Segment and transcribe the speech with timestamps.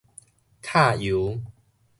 [0.63, 1.39] 敲油